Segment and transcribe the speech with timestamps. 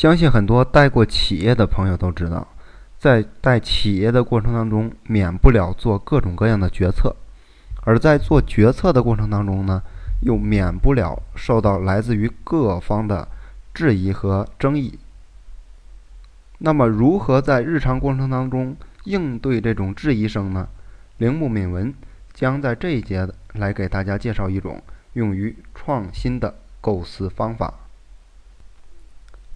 [0.00, 2.48] 相信很多带过企业的朋友都知道，
[2.96, 7.14] 在带企业的过程当中，免不了做各种各样的决策，
[7.82, 9.82] 而在做决策的过程当中呢，
[10.22, 13.28] 又免不了受到来自于各方的
[13.74, 14.98] 质疑和争议。
[16.60, 18.74] 那么，如何在日常过程当中
[19.04, 20.66] 应对这种质疑声呢？
[21.18, 21.92] 铃木敏文
[22.32, 24.82] 将在这一节来给大家介绍一种
[25.12, 27.74] 用于创新的构思方法。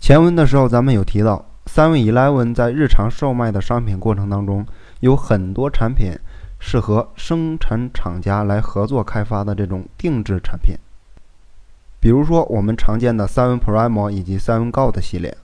[0.05, 4.67] 前文的时候，咱们有提到，Seven Eleven 在日常售卖的商品过程当中，
[5.01, 6.13] 有很多产品
[6.61, 10.77] 是和生产厂家来合作开发的这种定制产品。
[12.01, 15.35] 比如说，我们常见的 Seven Prime 以及 Seven Gold 系列，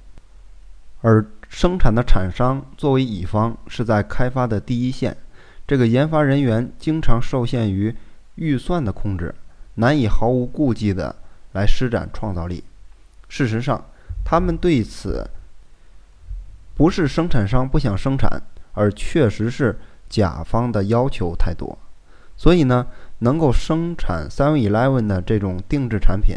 [1.00, 5.16] 而生产的厂商作为乙方是在开发的第一线，
[5.66, 7.96] 这个研发人员经常受限于
[8.34, 9.34] 预算的控制，
[9.76, 11.16] 难以毫无顾忌的
[11.52, 12.62] 来施展创造力。
[13.26, 13.82] 事实上，
[14.30, 15.28] 他们对此
[16.76, 18.40] 不是生产商不想生产，
[18.74, 19.76] 而确实是
[20.08, 21.76] 甲方的要求太多。
[22.36, 22.86] 所以呢，
[23.18, 26.36] 能够生产 Seven Eleven 的这种定制产品，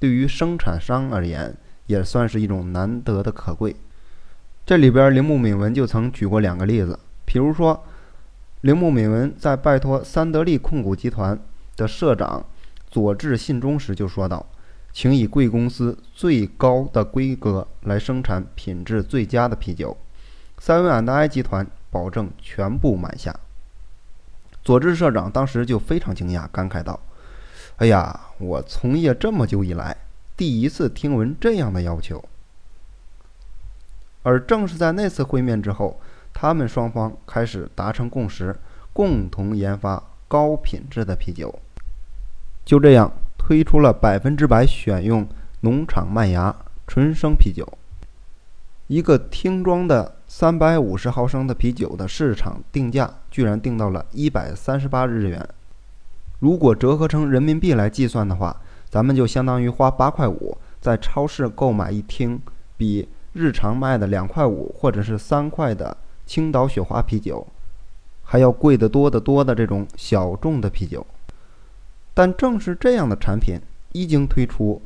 [0.00, 3.76] 对于生产商而言也算是一种难得的可贵。
[4.66, 7.84] 这里边，铃木敏文就曾举过两个例子，比如说，
[8.62, 11.38] 铃木敏文在拜托三得利控股集团
[11.76, 12.44] 的社长
[12.90, 14.44] 佐治信中时就说道。
[14.98, 19.96] 请以贵公司最高的规格来生产品质最佳的啤酒。
[20.58, 23.32] 三文 and I 集团保证全部买下。
[24.64, 26.98] 佐治社长当时就非常惊讶，感慨道
[27.78, 29.96] ：“哎呀，我从业这么久以来，
[30.36, 32.24] 第一次听闻这样的要求。”
[34.24, 36.00] 而正是在那次会面之后，
[36.34, 38.58] 他们双方开始达成共识，
[38.92, 41.56] 共同研发高品质的啤酒。
[42.64, 43.12] 就这样。
[43.48, 45.26] 推出了百分之百选用
[45.60, 46.54] 农场麦芽
[46.86, 47.66] 纯生啤酒，
[48.88, 55.48] 一个听装的三百五十毫升的啤酒的市场定价居然定到了一百三十八日元。
[56.40, 58.54] 如果折合成人民币来计算的话，
[58.90, 62.38] 咱们就相当于花八块五在超市购买一听
[62.76, 65.96] 比日常卖的两块五或者是三块的
[66.26, 67.46] 青岛雪花啤酒
[68.24, 71.06] 还要贵得多得多的这种小众的啤酒。
[72.18, 73.60] 但正是这样的产品
[73.92, 74.82] 一经推出，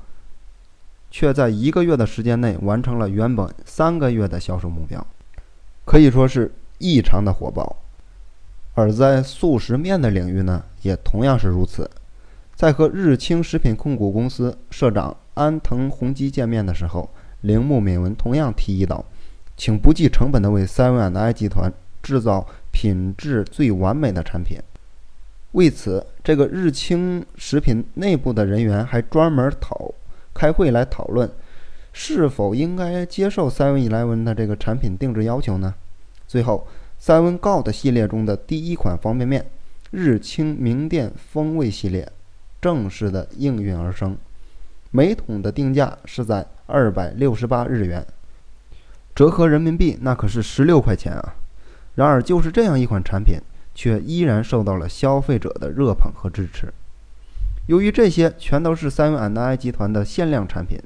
[1.10, 5.06] 却在一个月的时间内完成了原本三个月的销售目标，
[5.86, 7.74] 可以说是异常的火爆。
[8.74, 11.90] 而在速食面的领域呢，也同样是如此。
[12.54, 17.08] 在和日清食品控股公司社长安藤宏基见面的时候，
[17.40, 19.02] 铃木敏文同样提议道
[19.56, 21.72] ：“请不计成本的为 Seven and I 集团
[22.02, 24.60] 制造品质最完美的产品。”
[25.52, 29.92] 为此，这个日清食品内部的人员还专门讨
[30.32, 31.30] 开会来讨论，
[31.92, 35.74] 是否应该接受 Seven Eleven 的这个产品定制要求呢？
[36.26, 36.66] 最后
[36.98, 39.44] ，Seven Gold 系列中的第一款方便面——
[39.92, 42.10] 日清名店风味系列，
[42.60, 44.16] 正式的应运而生。
[44.90, 48.06] 每桶的定价是在二百六十八日元，
[49.14, 51.34] 折合人民币那可是十六块钱啊！
[51.94, 53.38] 然而，就是这样一款产品。
[53.74, 56.72] 却依然受到了消费者的热捧和支持。
[57.66, 60.78] 由于这些全都是三元 and I 集团的限量产品，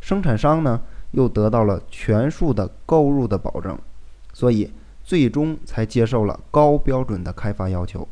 [0.00, 0.80] 生产商呢
[1.10, 3.78] 又得到了全数的购入的保证，
[4.32, 4.72] 所以
[5.04, 8.08] 最终才接受了高标准的开发要求。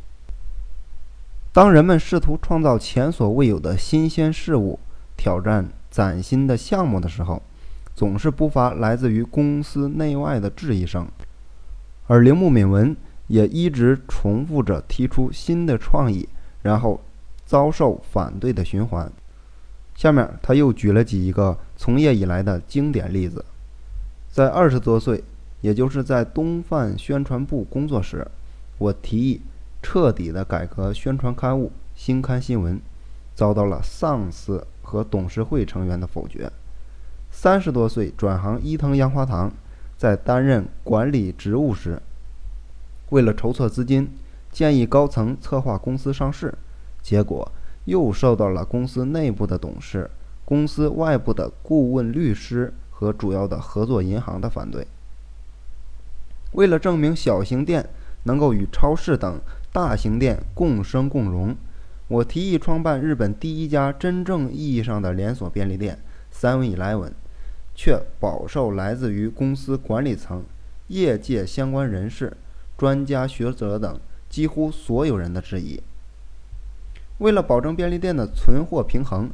[1.52, 4.78] 当人们试图创造前所未有的新鲜事物，
[5.16, 7.42] 挑战崭新的项目的时候，
[7.94, 11.08] 总是不乏来自于公司内外的质疑声。
[12.06, 12.94] 而铃木敏文。
[13.32, 16.28] 也一直重复着提出新的创意，
[16.60, 17.00] 然后
[17.46, 19.10] 遭受反对的循环。
[19.94, 23.42] 下面他又举了几个从业以来的经典例子。
[24.30, 25.24] 在二十多岁，
[25.62, 28.26] 也就是在东贩宣传部工作时，
[28.76, 29.40] 我提议
[29.82, 32.76] 彻底的改革宣传刊物《新刊新闻》，
[33.34, 36.52] 遭到了上司和董事会成员的否决。
[37.30, 39.50] 三十多岁转行伊藤洋华堂，
[39.96, 41.98] 在担任管理职务时。
[43.12, 44.10] 为了筹措资金，
[44.50, 46.54] 建议高层策划公司上市，
[47.02, 47.52] 结果
[47.84, 50.10] 又受到了公司内部的董事、
[50.46, 54.86] 公司外部的顾问律师和主要的合作银行的反对。
[56.52, 57.86] 为了证明小型店
[58.22, 59.38] 能够与超市等
[59.70, 61.54] 大型店共生共荣，
[62.08, 65.98] 我提议创办日本第一家真正意义上的连锁便利店
[66.32, 67.12] ——Seven Eleven，
[67.74, 70.42] 却饱受来自于公司管理层、
[70.88, 72.34] 业界相关人士。
[72.76, 73.98] 专家学者等
[74.28, 75.80] 几乎所有人的质疑。
[77.18, 79.30] 为了保证便利店的存货平衡，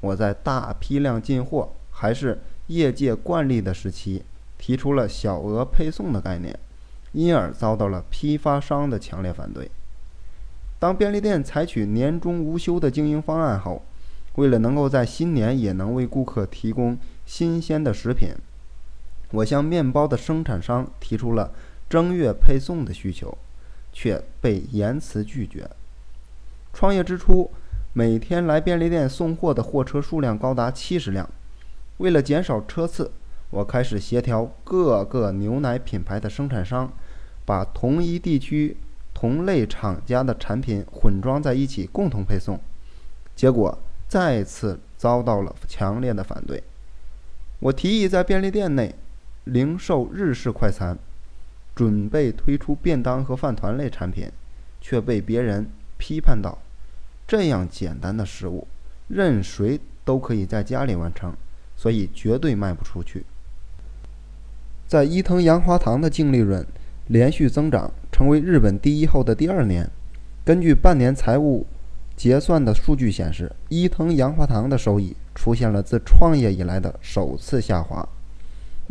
[0.00, 4.22] 我在大批量进货还是业界惯例的时期，
[4.58, 6.56] 提出了小额配送的概念，
[7.12, 9.70] 因而遭到了批发商的强烈反对。
[10.78, 13.82] 当便利店采取年终无休的经营方案后，
[14.36, 16.96] 为了能够在新年也能为顾客提供
[17.26, 18.30] 新鲜的食品，
[19.30, 21.52] 我向面包的生产商提出了
[21.92, 23.36] 正月配送的需求，
[23.92, 25.68] 却被严词拒绝。
[26.72, 27.50] 创业之初，
[27.92, 31.28] 每天来便利店送货的货车数量高达七十辆。
[31.98, 33.12] 为了减少车次，
[33.50, 36.90] 我开始协调各个牛奶品牌的生产商，
[37.44, 38.74] 把同一地区
[39.12, 42.58] 同类厂家的产品混装在一起共同配送。
[43.36, 43.78] 结果
[44.08, 46.64] 再次遭到了强烈的反对。
[47.58, 48.94] 我提议在便利店内
[49.44, 50.96] 零售日式快餐，
[51.74, 54.30] 准备推出便当和饭团类产品，
[54.80, 55.66] 却被别人
[55.98, 56.58] 批判道
[57.26, 58.66] ：“这样简单的食物，
[59.08, 61.32] 任谁都可以在家里完成。”
[61.74, 63.24] 所以绝对卖不出去。
[64.86, 66.64] 在伊藤洋华堂的净利润
[67.08, 69.90] 连续增长，成为日本第一后的第二年，
[70.44, 71.66] 根据半年财务
[72.14, 78.06] 结算的数据显示，伊藤洋华堂的收益出现了自创业以来的首次下滑。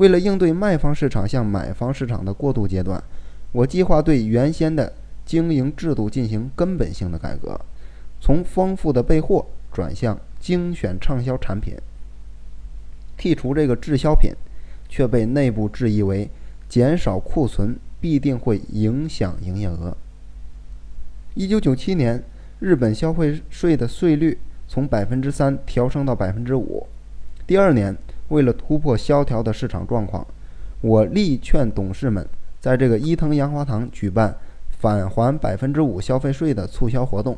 [0.01, 3.03] 为了应对卖方市场向买方市场的过渡阶段，
[3.51, 4.91] 我计划对原先的
[5.23, 7.61] 经营制度进行根本性的改革，
[8.19, 11.75] 从丰富的备货转向精选畅销产品。
[13.15, 14.33] 剔除这个滞销品，
[14.89, 16.27] 却被内部质疑为
[16.67, 19.95] 减少库存必定会影响营业额。
[21.35, 22.23] 一九九七年，
[22.57, 26.87] 日本消费税的税率从百分之三调升到百分之五。
[27.45, 27.95] 第二年，
[28.31, 30.25] 为了突破萧条的市场状况，
[30.79, 32.25] 我力劝董事们
[32.61, 34.33] 在这个伊藤洋华堂举办
[34.69, 37.37] 返还百分之五消费税的促销活动，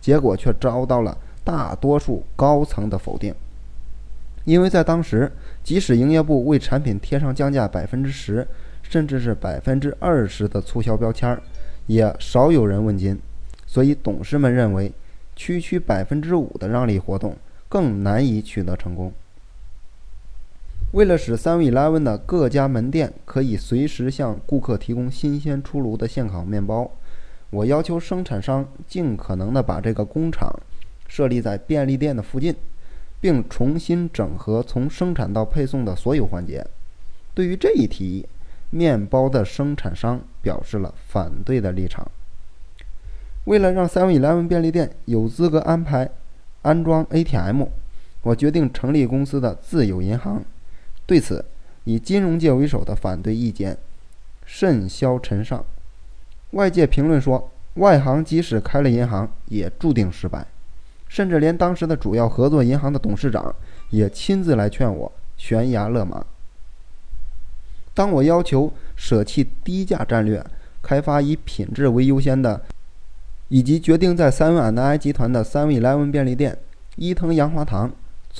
[0.00, 3.34] 结果却遭到了大多数高层的否定。
[4.44, 5.30] 因为在当时，
[5.64, 8.46] 即使营业部为产品贴上降价百分之十，
[8.80, 11.36] 甚至是百分之二十的促销标签，
[11.86, 13.18] 也少有人问津。
[13.66, 14.92] 所以董事们认为，
[15.34, 17.36] 区区百分之五的让利活动
[17.68, 19.12] 更难以取得成功。
[20.92, 26.90] 为了使 Seven-Eleven 的各家门店可以随时向顾客提供新鲜出炉的现烤面包，
[27.50, 30.48] 我要求生产商尽可能的把这个工厂
[31.06, 32.54] 设立在便利店的附近。
[33.20, 36.64] 并重新整合从生产到配送的所有环节。
[37.34, 38.26] 对于这一提议，
[38.70, 42.08] 面包的生产商表示了反对的立场。
[43.46, 46.08] 为了让 Seven-Eleven 便利店有资格安排
[46.62, 47.64] 安装 ATM，
[48.22, 50.44] 我决定成立公司的自有银行。
[51.08, 51.42] 对此，
[51.84, 53.78] 以金融界为首的反对意见
[54.44, 55.64] 甚嚣尘上。
[56.50, 60.46] 外界评论说，外行即使开了银行，也注定失败。
[61.08, 63.54] 甚至连当时的主要合作银行的董事长
[63.88, 66.26] 也亲自来劝我悬崖勒马。
[67.94, 70.44] 当我要求舍弃低价战略，
[70.82, 72.60] 开发以品质为优先的，
[73.48, 76.58] 以及决定在三文 &i 集团的三位莱文便利店、
[76.96, 77.90] 伊藤洋华堂、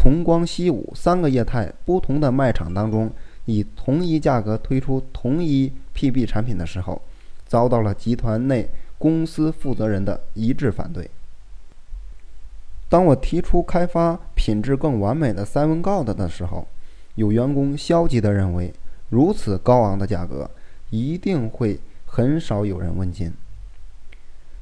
[0.00, 3.10] 从光西武三个业态不同的卖场当中，
[3.46, 7.02] 以同一价格推出同一 PB 产品的时候，
[7.48, 11.10] 遭到了集团内公司负责人的一致反对。
[12.88, 16.68] 当我提出开发品质更完美的三文 God 的时候，
[17.16, 18.72] 有员工消极地认为，
[19.08, 20.48] 如此高昂的价格
[20.90, 23.32] 一定会很少有人问津。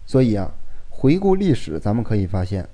[0.07, 0.51] 所以啊，
[0.89, 2.67] 回顾历史，咱们可以发现，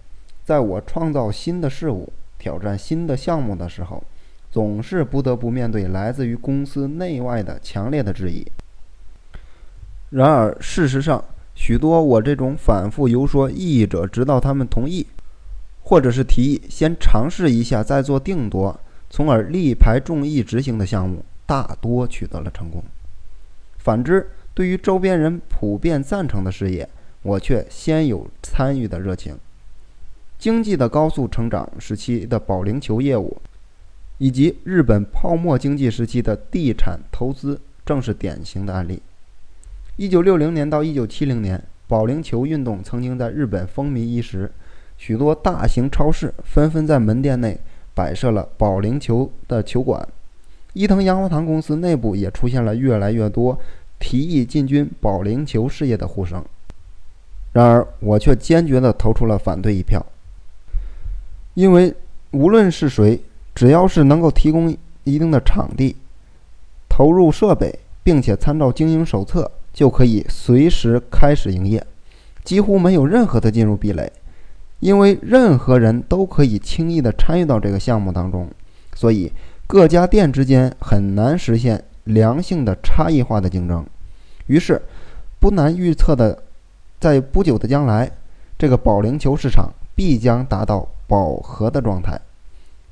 [0.44, 4.02] 在我创造新的事物、挑战新的项目的时候，
[4.50, 8.44] 总是不得不面对来自于公司内外的强烈的质疑。
[10.11, 15.06] 然而，事实上，许多我这种反复游说异议者，直到他们同意。
[15.84, 22.82] 或者是提议先尝试一下，再做定夺，从而力排众议执行的项目，大多取得了成功。
[23.78, 26.88] 反之，对于周边人普遍赞成的事业，
[27.22, 29.37] 我却先有参与的热情。
[30.42, 33.37] 经济的高速成长时期的保龄球业务，
[34.18, 39.00] 以及日本泡沫经济时期的地产投资，正是典型的案例。
[39.94, 44.50] 一九六零年到一九七零年，保龄球运动曾经在日本风靡一时。
[44.99, 47.61] 许多大型超市纷纷在门店内
[47.94, 50.08] 摆设了保龄球的球馆，
[50.72, 53.56] 伊藤洋华堂公司内部也出现了越来越多
[54.00, 56.44] 提议进军保龄球事业的呼声。
[57.52, 60.04] 然而，我却坚决地投出了反对一票，
[61.54, 61.94] 因为
[62.30, 63.21] 无论是谁，
[63.54, 65.97] 只要是能够提供一定的场地、
[66.88, 71.87] 投入设备，并且参照经营手册，就可以随时开始营业，
[72.42, 74.11] 几乎没有任何的进入壁垒。
[74.80, 78.49] 因为任何人都可以轻易的参与到这个项目当中，
[78.94, 79.30] 所以
[79.66, 83.87] 各家店之间很难实现良性的差异化的竞争。
[84.49, 84.82] 于是，
[85.38, 86.42] 不难预测的，
[86.99, 88.11] 在不久的将来，
[88.59, 92.21] 这个保龄球市场必将达到饱和的状态。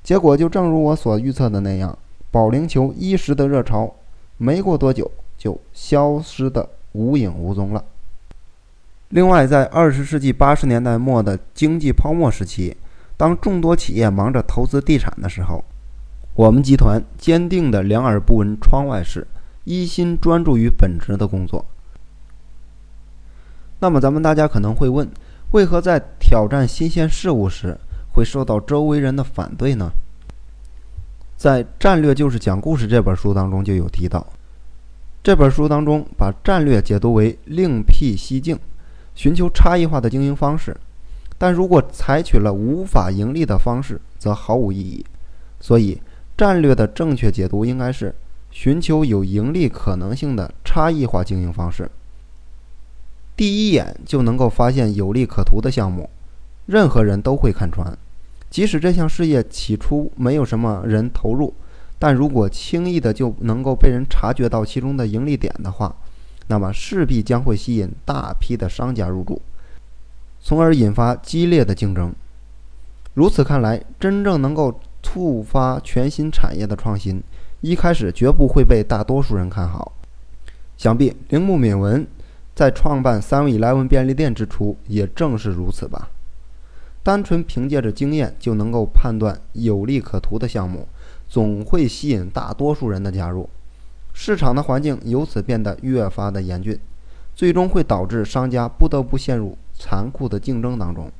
[0.02, 1.96] 结果就正如我所预测的那样，
[2.30, 3.94] 保龄球一时的热潮，
[4.38, 7.84] 没过多久就消失的无影无踪了。
[9.10, 12.76] 另外，在二十世纪八十年代末的经济泡沫时期，
[13.16, 15.64] 当众多企业忙着投资地产的时候，
[16.34, 19.26] 我们集团坚定地两耳不闻窗外事，
[19.64, 21.64] 一心专注于本职的工作。
[23.80, 25.10] 那么，咱们大家可能会问，
[25.50, 27.76] 为何在挑战新鲜事物时？
[28.12, 29.90] 会受到周围人的反对呢？
[31.36, 34.26] 在《战略就是讲故事》这本书当中就有提到，
[35.22, 38.58] 这本书当中把战略解读为另辟蹊径，
[39.14, 40.76] 寻求差异化的经营方式。
[41.38, 45.04] 但如果采取了无法盈利的方式，则毫无意义。
[45.58, 45.98] 所以，
[46.36, 48.14] 战略的正确解读应该是
[48.50, 51.90] 寻求有盈利可能性的差异化经营方式。
[53.34, 56.10] 第一眼就能够发现有利可图的项目。
[56.66, 57.96] 任何人都会看穿，
[58.48, 61.52] 即使这项事业起初没有什么人投入，
[61.98, 65.94] 但如果轻易的就能够被人察觉到其中的盈利点的话，
[66.46, 69.40] 那么势必将会吸引大批的商家入驻，
[70.40, 72.12] 从而引发激烈的竞争。
[73.14, 77.22] 如此看来，真正能够触发全新产业的创新，
[77.60, 79.92] 一开始绝不会被大多数人看好。
[80.76, 82.06] 想必铃木敏文
[82.54, 86.08] 在创办 Seven Eleven 便利店之初，也正是如此吧。
[87.02, 90.86] 单纯凭借着经验就能够判断有利可图的项目，
[91.28, 93.48] 总会吸引大多数人的加入，
[94.12, 96.78] 市场的环境由此变得越发的严峻，
[97.34, 101.10] 最终会导致商家不得不陷入残酷的竞争当中。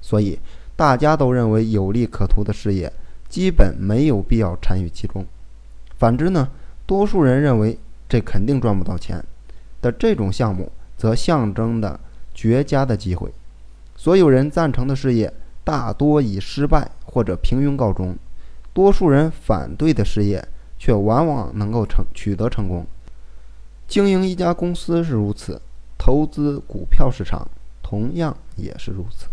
[0.00, 0.38] 所以，
[0.76, 2.92] 大家都认为有利可图的事业，
[3.28, 5.24] 基本没有必要参与其中。
[5.96, 6.48] 反之呢，
[6.86, 9.24] 多数人认为这肯定赚不到钱
[9.80, 11.98] 的这种项目，则象征的
[12.32, 13.32] 绝佳的机会。
[14.04, 15.32] 所有人赞成的事业，
[15.64, 18.14] 大多以失败或者平庸告终；
[18.74, 20.46] 多数人反对的事业，
[20.78, 22.86] 却往往能够成取得成功。
[23.88, 25.58] 经营一家公司是如此，
[25.96, 27.48] 投资股票市场
[27.82, 29.26] 同样也是如此。